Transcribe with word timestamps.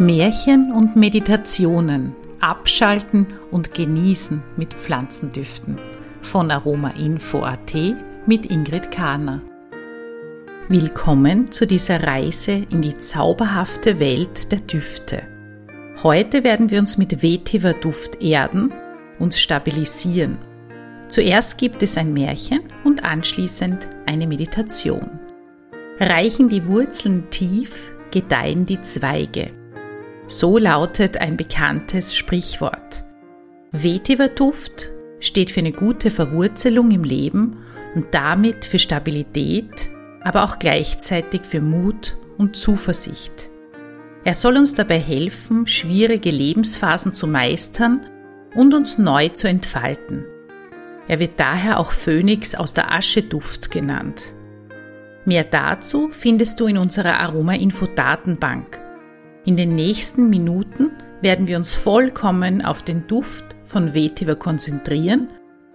Märchen 0.00 0.72
und 0.72 0.96
Meditationen 0.96 2.16
abschalten 2.40 3.28
und 3.52 3.74
genießen 3.74 4.42
mit 4.56 4.74
Pflanzendüften 4.74 5.78
von 6.20 6.50
Aromainfo.at 6.50 7.74
mit 8.26 8.50
Ingrid 8.50 8.90
Kahner. 8.90 9.40
Willkommen 10.68 11.52
zu 11.52 11.64
dieser 11.64 12.02
Reise 12.02 12.66
in 12.70 12.82
die 12.82 12.96
zauberhafte 12.96 14.00
Welt 14.00 14.50
der 14.50 14.58
Düfte. 14.58 15.22
Heute 16.02 16.42
werden 16.42 16.72
wir 16.72 16.80
uns 16.80 16.98
mit 16.98 17.22
Vetiver 17.22 17.74
Duft 17.74 18.20
erden, 18.20 18.74
uns 19.20 19.38
stabilisieren. 19.38 20.38
Zuerst 21.06 21.56
gibt 21.56 21.84
es 21.84 21.96
ein 21.96 22.12
Märchen 22.12 22.62
und 22.82 23.04
anschließend 23.04 23.86
eine 24.06 24.26
Meditation. 24.26 25.20
Reichen 26.00 26.48
die 26.48 26.66
Wurzeln 26.66 27.30
tief, 27.30 27.92
gedeihen 28.10 28.66
die 28.66 28.82
Zweige. 28.82 29.52
So 30.26 30.56
lautet 30.56 31.18
ein 31.18 31.36
bekanntes 31.36 32.16
Sprichwort. 32.16 33.04
Vetiver-Duft 33.72 34.90
steht 35.20 35.50
für 35.50 35.60
eine 35.60 35.72
gute 35.72 36.10
Verwurzelung 36.10 36.90
im 36.90 37.04
Leben 37.04 37.58
und 37.94 38.06
damit 38.12 38.64
für 38.64 38.78
Stabilität, 38.78 39.90
aber 40.22 40.44
auch 40.44 40.58
gleichzeitig 40.58 41.42
für 41.42 41.60
Mut 41.60 42.16
und 42.38 42.56
Zuversicht. 42.56 43.50
Er 44.24 44.34
soll 44.34 44.56
uns 44.56 44.74
dabei 44.74 44.98
helfen, 44.98 45.66
schwierige 45.66 46.30
Lebensphasen 46.30 47.12
zu 47.12 47.26
meistern 47.26 48.06
und 48.54 48.72
uns 48.72 48.96
neu 48.96 49.28
zu 49.28 49.48
entfalten. 49.48 50.24
Er 51.06 51.20
wird 51.20 51.38
daher 51.38 51.78
auch 51.78 51.92
Phönix 51.92 52.54
aus 52.54 52.72
der 52.72 52.94
Ascheduft 52.94 53.70
genannt. 53.70 54.34
Mehr 55.26 55.44
dazu 55.44 56.08
findest 56.10 56.60
du 56.60 56.66
in 56.66 56.78
unserer 56.78 57.20
Aroma-Info-Datenbank. 57.20 58.83
In 59.46 59.58
den 59.58 59.74
nächsten 59.74 60.30
Minuten 60.30 60.90
werden 61.20 61.46
wir 61.46 61.58
uns 61.58 61.74
vollkommen 61.74 62.64
auf 62.64 62.82
den 62.82 63.06
Duft 63.06 63.44
von 63.64 63.92
Vetiver 63.94 64.36
konzentrieren 64.36 65.28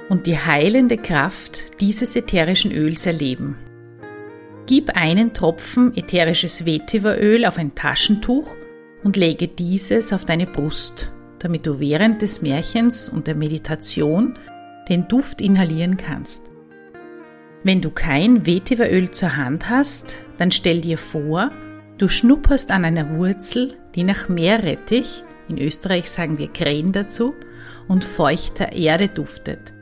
und 0.09 0.25
die 0.25 0.39
heilende 0.39 0.97
Kraft 0.97 1.79
dieses 1.79 2.15
ätherischen 2.15 2.71
Öls 2.71 3.05
erleben. 3.05 3.57
Gib 4.65 4.95
einen 4.95 5.33
Tropfen 5.33 5.95
ätherisches 5.95 6.65
Vetiveröl 6.65 7.45
auf 7.45 7.59
ein 7.59 7.75
Taschentuch 7.75 8.55
und 9.03 9.17
lege 9.17 9.47
dieses 9.47 10.13
auf 10.13 10.25
deine 10.25 10.47
Brust, 10.47 11.11
damit 11.37 11.67
du 11.67 11.79
während 11.79 12.23
des 12.23 12.41
Märchens 12.41 13.07
und 13.07 13.27
der 13.27 13.35
Meditation 13.35 14.33
den 14.89 15.07
Duft 15.07 15.41
inhalieren 15.41 15.95
kannst. 15.95 16.43
Wenn 17.63 17.81
du 17.81 17.91
kein 17.91 18.47
Vetiveröl 18.47 19.11
zur 19.11 19.37
Hand 19.37 19.69
hast, 19.69 20.17
dann 20.39 20.51
stell 20.51 20.81
dir 20.81 20.97
vor, 20.97 21.51
Du 21.99 22.07
schnupperst 22.07 22.71
an 22.71 22.85
einer 22.85 23.17
Wurzel, 23.17 23.75
die 23.93 24.03
nach 24.03 24.29
Meerrettich, 24.29 25.25
in 25.49 25.57
Österreich 25.57 26.09
sagen 26.09 26.37
wir 26.37 26.47
Krähen 26.47 26.93
dazu, 26.93 27.33
und 27.89 28.05
feuchter 28.05 28.71
Erde 28.71 29.09
duftet. 29.09 29.73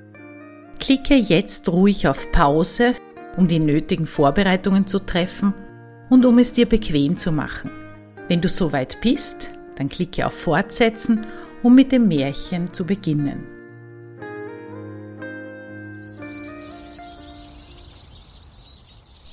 Klicke 0.79 1.13
jetzt 1.13 1.69
ruhig 1.69 2.07
auf 2.07 2.31
Pause, 2.31 2.95
um 3.37 3.47
die 3.47 3.59
nötigen 3.59 4.07
Vorbereitungen 4.07 4.87
zu 4.87 4.97
treffen 4.97 5.53
und 6.09 6.25
um 6.25 6.39
es 6.39 6.53
dir 6.53 6.65
bequem 6.65 7.19
zu 7.19 7.31
machen. 7.31 7.69
Wenn 8.27 8.41
du 8.41 8.47
soweit 8.47 8.99
bist, 8.99 9.51
dann 9.75 9.87
klicke 9.87 10.25
auf 10.25 10.33
Fortsetzen, 10.33 11.23
um 11.61 11.75
mit 11.75 11.91
dem 11.91 12.07
Märchen 12.07 12.73
zu 12.73 12.83
beginnen. 12.83 13.43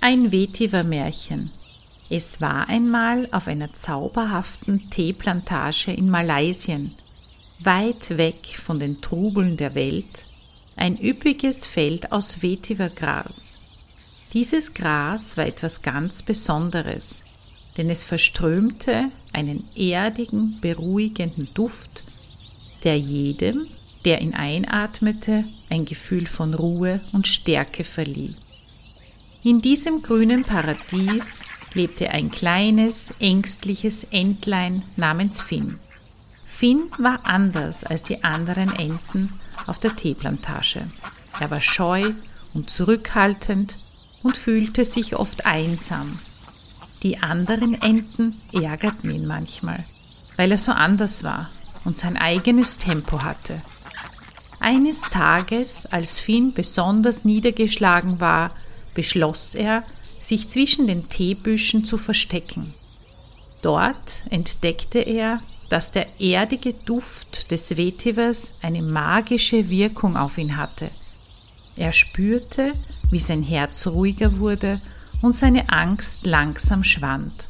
Ein 0.02 0.30
Vetiver-Märchen 0.30 1.50
es 2.10 2.40
war 2.40 2.68
einmal 2.68 3.28
auf 3.32 3.48
einer 3.48 3.72
zauberhaften 3.74 4.90
Teeplantage 4.90 5.92
in 5.92 6.10
Malaysien, 6.10 6.92
weit 7.60 8.18
weg 8.18 8.56
von 8.56 8.78
den 8.78 9.00
Trubeln 9.00 9.56
der 9.56 9.74
Welt, 9.74 10.26
ein 10.76 11.00
üppiges 11.00 11.66
Feld 11.66 12.12
aus 12.12 12.42
Vetivergras. 12.42 13.56
Dieses 14.34 14.74
Gras 14.74 15.36
war 15.36 15.46
etwas 15.46 15.82
ganz 15.82 16.22
Besonderes, 16.22 17.22
denn 17.76 17.88
es 17.88 18.04
verströmte 18.04 19.08
einen 19.32 19.64
erdigen, 19.74 20.58
beruhigenden 20.60 21.48
Duft, 21.54 22.04
der 22.82 22.98
jedem, 22.98 23.66
der 24.04 24.20
ihn 24.20 24.34
einatmete, 24.34 25.44
ein 25.70 25.86
Gefühl 25.86 26.26
von 26.26 26.52
Ruhe 26.52 27.00
und 27.12 27.26
Stärke 27.26 27.84
verlieh. 27.84 28.34
In 29.46 29.60
diesem 29.60 30.00
grünen 30.00 30.42
Paradies 30.42 31.42
lebte 31.74 32.08
ein 32.08 32.30
kleines, 32.30 33.12
ängstliches 33.18 34.04
Entlein 34.04 34.84
namens 34.96 35.42
Finn. 35.42 35.78
Finn 36.46 36.84
war 36.96 37.20
anders 37.24 37.84
als 37.84 38.04
die 38.04 38.24
anderen 38.24 38.74
Enten 38.74 39.30
auf 39.66 39.78
der 39.78 39.94
Teeplantage. 39.96 40.90
Er 41.38 41.50
war 41.50 41.60
scheu 41.60 42.14
und 42.54 42.70
zurückhaltend 42.70 43.76
und 44.22 44.38
fühlte 44.38 44.86
sich 44.86 45.14
oft 45.14 45.44
einsam. 45.44 46.18
Die 47.02 47.18
anderen 47.18 47.74
Enten 47.82 48.40
ärgerten 48.50 49.10
ihn 49.10 49.26
manchmal, 49.26 49.84
weil 50.36 50.52
er 50.52 50.58
so 50.58 50.72
anders 50.72 51.22
war 51.22 51.50
und 51.84 51.98
sein 51.98 52.16
eigenes 52.16 52.78
Tempo 52.78 53.22
hatte. 53.22 53.60
Eines 54.58 55.02
Tages, 55.02 55.84
als 55.84 56.18
Finn 56.18 56.54
besonders 56.54 57.26
niedergeschlagen 57.26 58.20
war, 58.20 58.50
beschloss 58.94 59.54
er, 59.54 59.84
sich 60.20 60.48
zwischen 60.48 60.86
den 60.86 61.08
Teebüschen 61.08 61.84
zu 61.84 61.98
verstecken. 61.98 62.72
Dort 63.62 64.22
entdeckte 64.30 65.00
er, 65.00 65.40
dass 65.70 65.90
der 65.90 66.20
erdige 66.20 66.72
Duft 66.72 67.50
des 67.50 67.76
Vetivers 67.76 68.54
eine 68.62 68.82
magische 68.82 69.68
Wirkung 69.70 70.16
auf 70.16 70.38
ihn 70.38 70.56
hatte. 70.56 70.90
Er 71.76 71.92
spürte, 71.92 72.72
wie 73.10 73.18
sein 73.18 73.42
Herz 73.42 73.86
ruhiger 73.86 74.38
wurde 74.38 74.80
und 75.22 75.34
seine 75.34 75.68
Angst 75.70 76.20
langsam 76.24 76.84
schwand. 76.84 77.48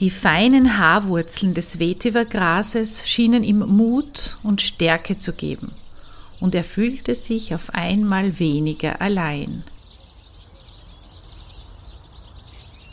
Die 0.00 0.10
feinen 0.10 0.78
Haarwurzeln 0.78 1.54
des 1.54 1.78
Vetivergrases 1.78 3.08
schienen 3.08 3.44
ihm 3.44 3.60
Mut 3.60 4.36
und 4.42 4.60
Stärke 4.60 5.18
zu 5.18 5.32
geben, 5.32 5.70
und 6.42 6.56
er 6.56 6.64
fühlte 6.64 7.14
sich 7.14 7.54
auf 7.54 7.72
einmal 7.72 8.40
weniger 8.40 9.00
allein. 9.00 9.62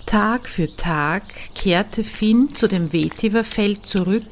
Tag 0.05 0.47
für 0.47 0.75
Tag 0.75 1.23
kehrte 1.55 2.03
Finn 2.03 2.53
zu 2.53 2.67
dem 2.67 2.93
Vetiverfeld 2.93 3.87
zurück 3.87 4.29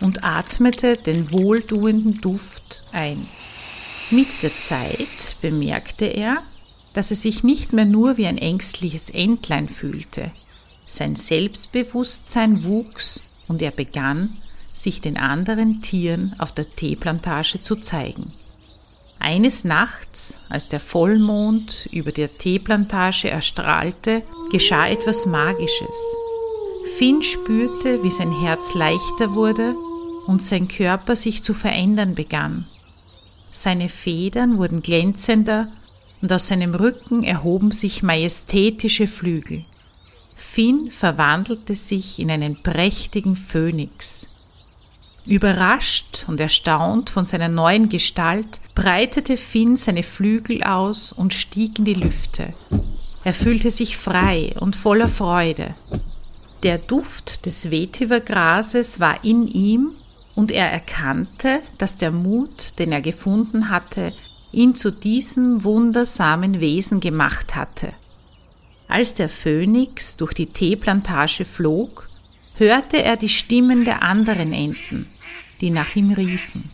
und 0.00 0.24
atmete 0.24 0.96
den 0.96 1.30
wohltuenden 1.30 2.22
Duft 2.22 2.82
ein. 2.90 3.28
Mit 4.10 4.42
der 4.42 4.56
Zeit 4.56 5.36
bemerkte 5.42 6.06
er, 6.06 6.38
dass 6.94 7.10
er 7.10 7.16
sich 7.16 7.44
nicht 7.44 7.74
mehr 7.74 7.84
nur 7.84 8.16
wie 8.16 8.26
ein 8.26 8.38
ängstliches 8.38 9.10
Entlein 9.10 9.68
fühlte. 9.68 10.32
Sein 10.86 11.16
Selbstbewusstsein 11.16 12.64
wuchs 12.64 13.44
und 13.48 13.60
er 13.60 13.72
begann, 13.72 14.38
sich 14.82 15.00
den 15.00 15.16
anderen 15.16 15.82
Tieren 15.82 16.34
auf 16.38 16.52
der 16.52 16.68
Teeplantage 16.68 17.60
zu 17.60 17.76
zeigen. 17.76 18.32
Eines 19.20 19.64
Nachts, 19.64 20.38
als 20.48 20.68
der 20.68 20.80
Vollmond 20.80 21.88
über 21.92 22.12
der 22.12 22.36
Teeplantage 22.38 23.28
erstrahlte, 23.28 24.22
geschah 24.52 24.86
etwas 24.86 25.26
Magisches. 25.26 26.14
Finn 26.96 27.22
spürte, 27.22 28.02
wie 28.02 28.10
sein 28.10 28.32
Herz 28.40 28.74
leichter 28.74 29.34
wurde 29.34 29.74
und 30.26 30.42
sein 30.42 30.68
Körper 30.68 31.16
sich 31.16 31.42
zu 31.42 31.52
verändern 31.52 32.14
begann. 32.14 32.66
Seine 33.50 33.88
Federn 33.88 34.58
wurden 34.58 34.82
glänzender 34.82 35.68
und 36.22 36.32
aus 36.32 36.46
seinem 36.48 36.74
Rücken 36.74 37.24
erhoben 37.24 37.72
sich 37.72 38.02
majestätische 38.02 39.06
Flügel. 39.06 39.64
Finn 40.36 40.90
verwandelte 40.90 41.74
sich 41.74 42.18
in 42.18 42.30
einen 42.30 42.62
prächtigen 42.62 43.36
Phönix. 43.36 44.28
Überrascht 45.28 46.24
und 46.26 46.40
erstaunt 46.40 47.10
von 47.10 47.26
seiner 47.26 47.48
neuen 47.48 47.90
Gestalt 47.90 48.60
breitete 48.74 49.36
Finn 49.36 49.76
seine 49.76 50.02
Flügel 50.02 50.62
aus 50.62 51.12
und 51.12 51.34
stieg 51.34 51.78
in 51.78 51.84
die 51.84 51.92
Lüfte. 51.92 52.54
Er 53.24 53.34
fühlte 53.34 53.70
sich 53.70 53.98
frei 53.98 54.54
und 54.58 54.74
voller 54.74 55.10
Freude. 55.10 55.74
Der 56.62 56.78
Duft 56.78 57.44
des 57.44 57.70
Vetivergrases 57.70 59.00
war 59.00 59.22
in 59.22 59.46
ihm 59.46 59.92
und 60.34 60.50
er 60.50 60.72
erkannte, 60.72 61.60
dass 61.76 61.96
der 61.96 62.10
Mut, 62.10 62.78
den 62.78 62.90
er 62.90 63.02
gefunden 63.02 63.68
hatte, 63.68 64.14
ihn 64.50 64.74
zu 64.74 64.90
diesem 64.90 65.62
wundersamen 65.62 66.58
Wesen 66.58 67.00
gemacht 67.00 67.54
hatte. 67.54 67.92
Als 68.88 69.12
der 69.12 69.28
Phönix 69.28 70.16
durch 70.16 70.32
die 70.32 70.46
Teeplantage 70.46 71.44
flog, 71.44 72.08
hörte 72.56 73.02
er 73.02 73.18
die 73.18 73.28
Stimmen 73.28 73.84
der 73.84 74.02
anderen 74.02 74.54
Enten 74.54 75.06
die 75.60 75.70
nach 75.70 75.96
ihm 75.96 76.12
riefen. 76.12 76.70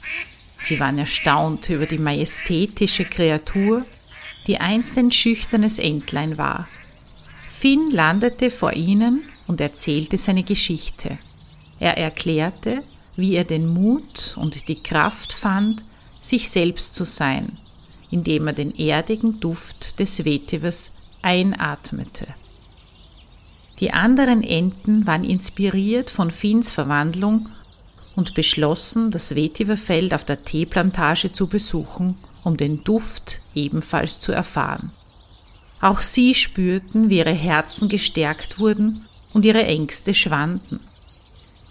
Sie 0.59 0.81
waren 0.81 0.99
erstaunt 0.99 1.69
über 1.69 1.87
die 1.87 1.99
majestätische 1.99 3.05
Kreatur, 3.05 3.85
die 4.47 4.61
einst 4.61 4.97
ein 4.99 5.11
schüchternes 5.11 5.79
Entlein 5.79 6.39
war. 6.39 6.69
Finn 7.51 7.91
landete 7.91 8.51
vor 8.51 8.75
ihnen 8.75 9.25
und 9.47 9.61
erzählte 9.61 10.19
seine 10.19 10.43
Geschichte. 10.43 11.19
Er 11.81 11.97
erklärte, 11.97 12.83
wie 13.17 13.35
er 13.35 13.45
den 13.45 13.67
Mut 13.67 14.37
und 14.37 14.69
die 14.69 14.81
Kraft 14.81 15.33
fand, 15.33 15.83
sich 16.21 16.49
selbst 16.49 16.95
zu 16.95 17.05
sein, 17.05 17.59
indem 18.11 18.47
er 18.47 18.53
den 18.55 18.75
erdigen 18.75 19.41
Duft 19.41 19.99
des 19.99 20.25
Vetivers 20.25 20.91
einatmete. 21.23 22.27
Die 23.81 23.93
anderen 23.93 24.43
Enten 24.43 25.07
waren 25.07 25.25
inspiriert 25.25 26.11
von 26.11 26.31
Finns 26.31 26.71
Verwandlung 26.71 27.49
und 28.17 28.35
beschlossen, 28.35 29.11
das 29.11 29.35
Vetiverfeld 29.35 30.15
auf 30.15 30.25
der 30.25 30.45
Teeplantage 30.45 31.33
zu 31.33 31.49
besuchen, 31.49 32.17
um 32.45 32.57
den 32.57 32.85
Duft 32.85 33.41
ebenfalls 33.55 34.21
zu 34.21 34.33
erfahren. 34.33 34.93
Auch 35.81 36.01
sie 36.01 36.35
spürten, 36.35 37.11
wie 37.11 37.19
ihre 37.19 37.33
Herzen 37.33 37.89
gestärkt 37.89 38.59
wurden 38.59 39.05
und 39.33 39.45
ihre 39.45 39.65
Ängste 39.65 40.15
schwanden. 40.15 40.81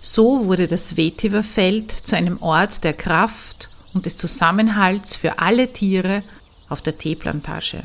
So 0.02 0.46
wurde 0.46 0.68
das 0.68 0.98
Vetiverfeld 0.98 1.92
zu 1.92 2.16
einem 2.16 2.42
Ort 2.42 2.84
der 2.84 2.94
Kraft 2.94 3.70
und 3.94 4.06
des 4.06 4.18
Zusammenhalts 4.18 5.16
für 5.16 5.40
alle 5.40 5.72
Tiere 5.72 6.24
auf 6.68 6.82
der 6.82 6.98
Teeplantage. 6.98 7.84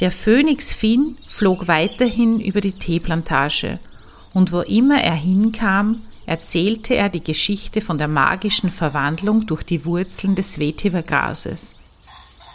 Der 0.00 0.10
Phönix 0.10 0.72
Finn 0.72 1.16
flog 1.28 1.68
weiterhin 1.68 2.40
über 2.40 2.60
die 2.60 2.72
Teeplantage 2.72 3.78
und 4.32 4.50
wo 4.50 4.60
immer 4.60 5.00
er 5.02 5.14
hinkam, 5.14 6.02
erzählte 6.30 6.94
er 6.94 7.08
die 7.08 7.24
Geschichte 7.24 7.80
von 7.80 7.98
der 7.98 8.06
magischen 8.06 8.70
Verwandlung 8.70 9.46
durch 9.46 9.64
die 9.64 9.84
Wurzeln 9.84 10.36
des 10.36 10.60
Vetivergrases. 10.60 11.74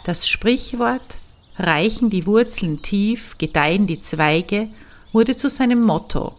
Das 0.04 0.26
Sprichwort 0.26 1.18
Reichen 1.58 2.08
die 2.08 2.26
Wurzeln 2.26 2.80
tief, 2.80 3.36
gedeihen 3.36 3.86
die 3.86 4.00
Zweige 4.00 4.68
wurde 5.12 5.36
zu 5.36 5.50
seinem 5.50 5.82
Motto 5.82 6.34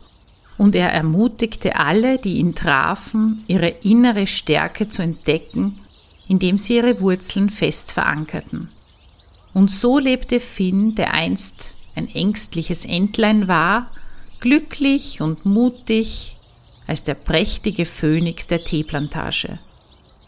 und 0.58 0.74
er 0.74 0.92
ermutigte 0.92 1.76
alle, 1.76 2.18
die 2.18 2.38
ihn 2.38 2.56
trafen, 2.56 3.44
ihre 3.46 3.70
innere 3.70 4.26
Stärke 4.26 4.90
zu 4.90 5.04
entdecken, 5.04 5.78
indem 6.28 6.58
sie 6.58 6.78
ihre 6.78 7.02
Wurzeln 7.02 7.52
fest 7.52 7.92
verankerten. 7.92 8.70
Und 9.54 9.70
so 9.70 10.00
lebte 10.00 10.40
Finn, 10.40 10.96
der 10.96 11.14
einst 11.14 11.72
ein 11.96 12.08
ängstliches 12.08 12.84
Entlein 12.86 13.48
war, 13.48 13.92
glücklich 14.40 15.22
und 15.22 15.46
mutig 15.46 16.37
als 16.88 17.04
der 17.04 17.16
prächtige 17.16 17.86
Phönix 17.86 18.48
der 18.48 18.64
Teeplantage. 18.64 19.60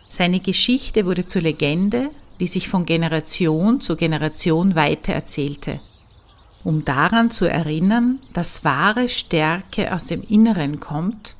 Seine 0.09 0.39
Geschichte 0.39 1.05
wurde 1.05 1.25
zur 1.25 1.41
Legende, 1.41 2.09
die 2.39 2.47
sich 2.47 2.67
von 2.67 2.85
Generation 2.85 3.81
zu 3.81 3.95
Generation 3.95 4.75
weitererzählte, 4.75 5.79
um 6.63 6.85
daran 6.85 7.31
zu 7.31 7.45
erinnern, 7.45 8.19
dass 8.33 8.65
wahre 8.65 9.09
Stärke 9.09 9.93
aus 9.93 10.05
dem 10.05 10.23
Inneren 10.23 10.79
kommt 10.79 11.35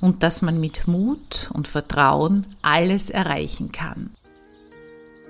und 0.00 0.22
dass 0.22 0.42
man 0.42 0.60
mit 0.60 0.86
Mut 0.88 1.50
und 1.52 1.68
Vertrauen 1.68 2.46
alles 2.60 3.10
erreichen 3.10 3.72
kann. 3.72 4.10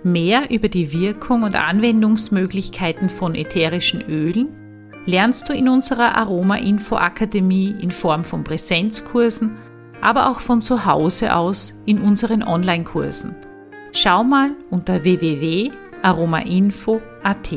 Mehr 0.02 0.50
über 0.50 0.68
die 0.68 0.92
Wirkung 0.92 1.44
und 1.44 1.54
Anwendungsmöglichkeiten 1.54 3.08
von 3.08 3.34
ätherischen 3.34 4.02
Ölen 4.02 4.61
lernst 5.06 5.48
du 5.48 5.52
in 5.52 5.68
unserer 5.68 6.16
Aroma 6.16 6.56
Info 6.56 6.96
Akademie 6.96 7.76
in 7.80 7.90
Form 7.90 8.24
von 8.24 8.44
Präsenzkursen, 8.44 9.58
aber 10.00 10.30
auch 10.30 10.40
von 10.40 10.62
zu 10.62 10.86
Hause 10.86 11.34
aus 11.34 11.74
in 11.84 12.00
unseren 12.00 12.42
Online-Kursen. 12.42 13.34
Schau 13.92 14.24
mal 14.24 14.52
unter 14.70 15.04
www.aromainfo.at. 15.04 17.50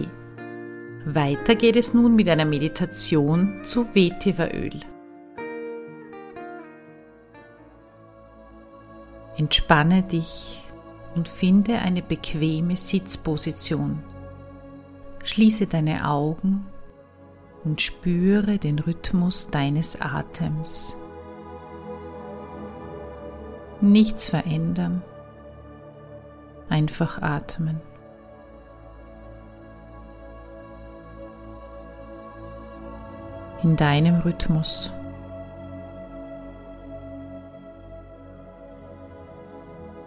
Weiter 1.06 1.56
geht 1.56 1.76
es 1.76 1.94
nun 1.94 2.16
mit 2.16 2.28
einer 2.28 2.46
Meditation 2.46 3.62
zu 3.64 3.94
Vetiveröl. 3.94 4.72
Entspanne 9.38 10.02
dich 10.04 10.64
und 11.16 11.28
finde 11.28 11.80
eine 11.80 12.02
bequeme 12.02 12.76
Sitzposition. 12.76 14.02
Schließe 15.24 15.68
deine 15.68 16.08
Augen 16.08 16.66
und 17.66 17.82
spüre 17.82 18.60
den 18.60 18.80
Rhythmus 18.80 19.50
deines 19.50 20.00
Atems. 20.00 20.96
Nichts 23.82 24.30
verändern, 24.30 25.02
einfach 26.70 27.22
atmen. 27.22 27.82
In 33.64 33.76
deinem 33.76 34.20
Rhythmus. 34.20 34.94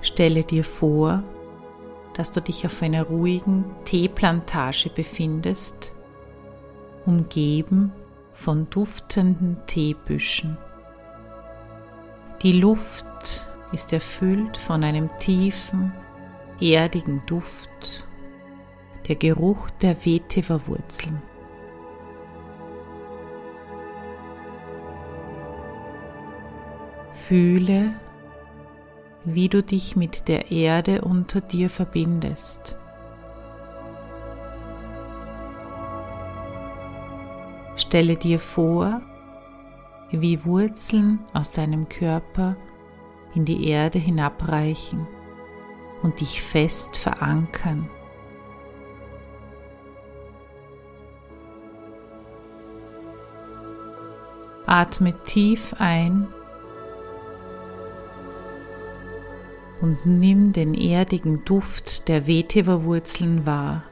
Stelle 0.00 0.44
dir 0.44 0.62
vor, 0.62 1.24
dass 2.14 2.30
du 2.30 2.40
dich 2.40 2.64
auf 2.64 2.82
einer 2.82 3.02
ruhigen 3.02 3.64
Teeplantage 3.84 4.90
befindest, 4.90 5.92
umgeben 7.06 7.92
von 8.32 8.68
duftenden 8.70 9.58
Teebüschen. 9.66 10.56
Die 12.42 12.52
Luft 12.52 13.46
ist 13.72 13.92
erfüllt 13.92 14.56
von 14.56 14.84
einem 14.84 15.10
tiefen, 15.18 15.92
erdigen 16.60 17.22
Duft, 17.26 18.06
der 19.08 19.16
Geruch 19.16 19.68
der 19.82 19.96
Vetiver-Wurzeln. 19.96 21.20
Fühle, 27.12 27.92
wie 29.24 29.50
du 29.50 29.62
dich 29.62 29.96
mit 29.96 30.28
der 30.28 30.50
Erde 30.50 31.02
unter 31.02 31.42
dir 31.42 31.68
verbindest. 31.68 32.77
Stelle 37.78 38.14
dir 38.14 38.40
vor, 38.40 39.00
wie 40.10 40.44
Wurzeln 40.44 41.20
aus 41.32 41.52
deinem 41.52 41.88
Körper 41.88 42.56
in 43.34 43.44
die 43.44 43.68
Erde 43.68 44.00
hinabreichen 44.00 45.06
und 46.02 46.20
dich 46.20 46.42
fest 46.42 46.96
verankern. 46.96 47.88
Atme 54.66 55.14
tief 55.24 55.74
ein 55.78 56.26
und 59.80 60.04
nimm 60.04 60.52
den 60.52 60.74
erdigen 60.74 61.44
Duft 61.44 62.08
der 62.08 62.26
Vetiverwurzeln 62.26 63.46
wahr. 63.46 63.84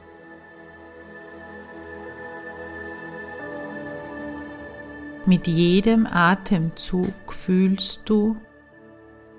Mit 5.27 5.45
jedem 5.45 6.07
Atemzug 6.07 7.33
fühlst 7.33 8.03
du, 8.05 8.37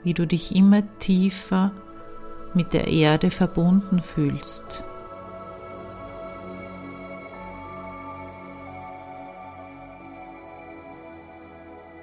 wie 0.02 0.12
du 0.12 0.26
dich 0.26 0.54
immer 0.54 0.82
tiefer 0.98 1.72
mit 2.52 2.74
der 2.74 2.88
Erde 2.88 3.30
verbunden 3.30 4.02
fühlst. 4.02 4.84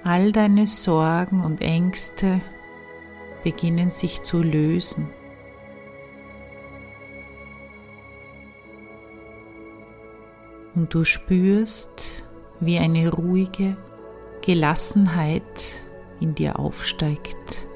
All 0.02 0.32
deine 0.32 0.66
Sorgen 0.66 1.44
und 1.44 1.60
Ängste 1.60 2.40
beginnen 3.44 3.92
sich 3.92 4.24
zu 4.24 4.42
lösen. 4.42 5.08
Und 10.74 10.92
du 10.92 11.04
spürst, 11.04 12.25
wie 12.60 12.78
eine 12.78 13.10
ruhige 13.10 13.76
Gelassenheit 14.42 15.82
in 16.20 16.34
dir 16.34 16.58
aufsteigt. 16.58 17.66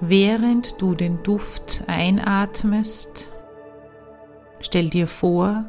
Während 0.00 0.80
du 0.80 0.94
den 0.94 1.22
Duft 1.22 1.84
einatmest, 1.86 3.32
stell 4.60 4.90
dir 4.90 5.06
vor, 5.06 5.64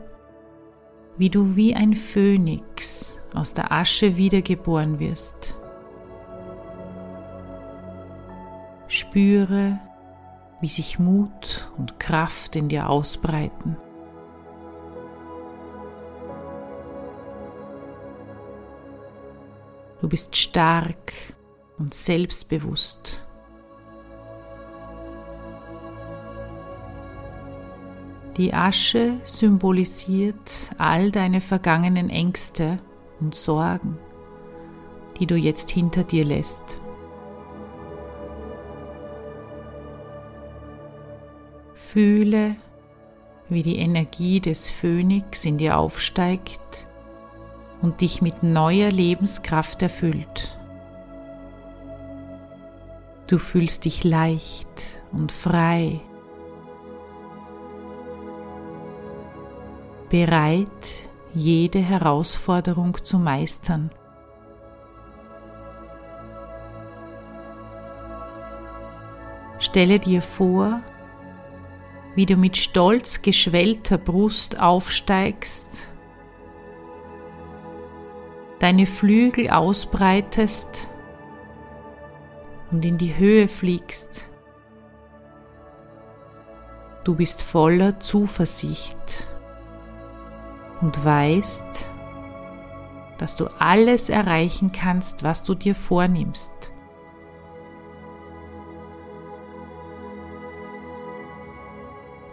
wie 1.17 1.29
du 1.29 1.55
wie 1.55 1.73
ein 1.75 1.93
Phönix 1.93 3.17
aus 3.33 3.53
der 3.53 3.71
Asche 3.71 4.17
wiedergeboren 4.17 4.99
wirst. 4.99 5.55
Spüre, 8.87 9.79
wie 10.61 10.67
sich 10.67 10.99
Mut 10.99 11.71
und 11.77 11.99
Kraft 11.99 12.55
in 12.55 12.69
dir 12.69 12.89
ausbreiten. 12.89 13.77
Du 20.01 20.07
bist 20.07 20.35
stark 20.35 21.13
und 21.77 21.93
selbstbewusst. 21.93 23.23
Die 28.37 28.53
Asche 28.53 29.19
symbolisiert 29.23 30.69
all 30.77 31.09
deine 31.11 31.41
vergangenen 31.41 32.11
Ängste 32.11 32.77
und 33.19 33.33
Sorgen, 33.33 33.97
die 35.19 35.25
du 35.25 35.35
jetzt 35.35 35.71
hinter 35.71 36.03
dir 36.03 36.23
lässt. 36.23 36.79
Fühle, 41.77 42.55
wie 43.49 43.61
die 43.61 43.77
Energie 43.77 44.39
des 44.39 44.67
Phönix 44.67 45.45
in 45.45 45.59
dir 45.59 45.77
aufsteigt 45.77 46.87
und 47.83 48.01
dich 48.01 48.19
mit 48.19 48.41
neuer 48.41 48.89
Lebenskraft 48.89 49.83
erfüllt. 49.83 50.59
Du 53.27 53.37
fühlst 53.37 53.85
dich 53.85 54.03
leicht 54.03 55.03
und 55.11 55.31
frei, 55.31 56.01
bereit, 60.09 61.09
jede 61.35 61.79
Herausforderung 61.79 63.03
zu 63.03 63.19
meistern. 63.19 63.91
Stelle 69.59 69.99
dir 69.99 70.23
vor, 70.23 70.81
wie 72.17 72.25
du 72.25 72.35
mit 72.35 72.57
stolz 72.57 73.21
geschwellter 73.21 73.99
Brust 73.99 74.59
aufsteigst, 74.59 75.87
deine 78.57 78.87
Flügel 78.87 79.51
ausbreitest 79.51 80.87
und 82.71 82.83
in 82.83 82.97
die 82.97 83.15
Höhe 83.15 83.47
fliegst. 83.47 84.31
Du 87.03 87.13
bist 87.13 87.43
voller 87.43 87.99
Zuversicht 87.99 89.27
und 90.81 91.05
weißt, 91.05 91.87
dass 93.19 93.35
du 93.35 93.45
alles 93.59 94.09
erreichen 94.09 94.71
kannst, 94.71 95.21
was 95.21 95.43
du 95.43 95.53
dir 95.53 95.75
vornimmst. 95.75 96.73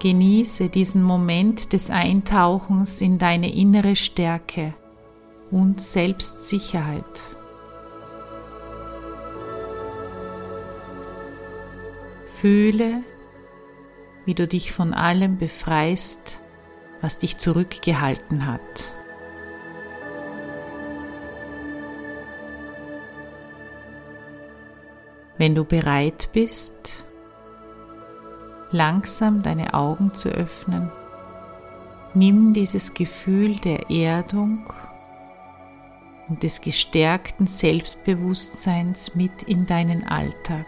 Genieße 0.04 0.68
diesen 0.68 1.02
Moment 1.02 1.73
des 1.73 1.88
Eintauchens 1.88 3.00
in 3.00 3.16
deine 3.16 3.50
innere 3.54 3.96
Stärke 3.96 4.75
und 5.50 5.80
Selbstsicherheit. 5.80 7.38
Fühle, 12.26 13.02
wie 14.26 14.34
du 14.34 14.46
dich 14.46 14.73
von 14.73 14.92
allem 14.92 15.38
befreist, 15.38 16.38
was 17.00 17.16
dich 17.16 17.38
zurückgehalten 17.38 18.46
hat. 18.46 18.61
Wenn 25.38 25.54
du 25.54 25.64
bereit 25.64 26.28
bist, 26.34 27.06
langsam 28.75 29.43
deine 29.43 29.73
Augen 29.73 30.12
zu 30.14 30.28
öffnen. 30.28 30.90
Nimm 32.12 32.52
dieses 32.52 32.93
Gefühl 32.93 33.57
der 33.57 33.88
Erdung 33.90 34.73
und 36.28 36.43
des 36.43 36.61
gestärkten 36.61 37.47
Selbstbewusstseins 37.47 39.14
mit 39.14 39.45
in 39.45 39.66
deinen 39.66 40.07
Alltag. 40.07 40.66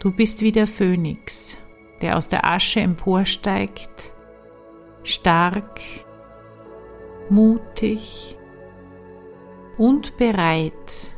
Du 0.00 0.12
bist 0.12 0.42
wie 0.42 0.52
der 0.52 0.66
Phönix, 0.66 1.56
der 2.00 2.16
aus 2.16 2.28
der 2.28 2.44
Asche 2.44 2.80
emporsteigt, 2.80 4.12
stark, 5.02 5.80
mutig 7.28 8.36
und 9.76 10.16
bereit, 10.16 11.10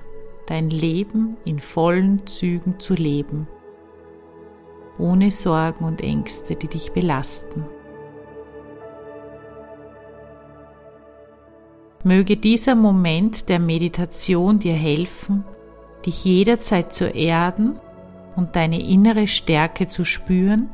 dein 0.50 0.69
Leben 0.69 1.37
in 1.45 1.61
vollen 1.61 2.26
Zügen 2.26 2.80
zu 2.80 2.95
leben, 2.95 3.47
ohne 4.99 5.30
Sorgen 5.30 5.85
und 5.85 6.00
Ängste, 6.00 6.57
die 6.57 6.66
dich 6.66 6.90
belasten. 6.90 7.64
Möge 12.02 12.37
dieser 12.37 12.75
Moment 12.75 13.49
der 13.49 13.61
Meditation 13.61 14.59
dir 14.59 14.75
helfen, 14.75 15.45
dich 16.04 16.25
jederzeit 16.25 16.92
zu 16.92 17.07
erden 17.07 17.78
und 18.35 18.57
deine 18.57 18.83
innere 18.83 19.28
Stärke 19.28 19.87
zu 19.87 20.04
spüren, 20.04 20.69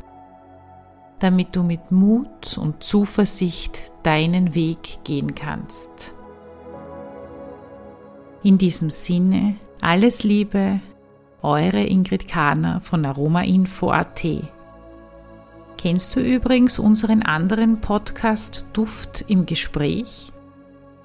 damit 1.19 1.55
du 1.55 1.63
mit 1.63 1.91
Mut 1.91 2.57
und 2.57 2.83
Zuversicht 2.83 3.93
deinen 4.05 4.55
Weg 4.55 5.05
gehen 5.05 5.35
kannst. 5.35 6.15
In 8.43 8.57
diesem 8.57 8.89
Sinne 8.89 9.57
alles 9.81 10.25
Liebe, 10.25 10.81
eure 11.43 11.85
Ingrid 11.85 12.29
Kahner 12.29 12.81
von 12.81 13.05
aromainfo.at. 13.05 14.25
Kennst 15.79 16.17
du 16.17 16.21
übrigens 16.21 16.79
unseren 16.79 17.23
anderen 17.23 17.81
Podcast 17.81 18.67
Duft 18.73 19.25
im 19.29 19.47
Gespräch? 19.47 20.33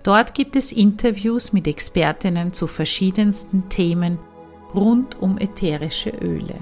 Dort 0.03 0.33
gibt 0.33 0.55
es 0.55 0.71
Interviews 0.71 1.53
mit 1.53 1.67
Expertinnen 1.67 2.53
zu 2.53 2.67
verschiedensten 2.67 3.69
Themen 3.69 4.17
rund 4.73 5.21
um 5.21 5.37
ätherische 5.37 6.09
Öle. 6.09 6.55